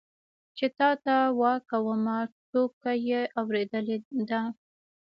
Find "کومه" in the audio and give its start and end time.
1.69-2.17